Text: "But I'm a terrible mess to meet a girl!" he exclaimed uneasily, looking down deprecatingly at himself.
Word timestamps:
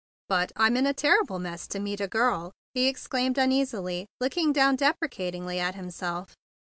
"But 0.29 0.51
I'm 0.55 0.75
a 0.77 0.93
terrible 0.95 1.37
mess 1.37 1.67
to 1.67 1.79
meet 1.79 2.01
a 2.01 2.07
girl!" 2.07 2.53
he 2.73 2.87
exclaimed 2.87 3.37
uneasily, 3.37 4.07
looking 4.19 4.51
down 4.51 4.75
deprecatingly 4.75 5.59
at 5.59 5.75
himself. 5.75 6.33